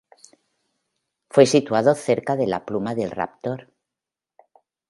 [1.29, 3.71] Fue situado cerca de la pluma de Raptor.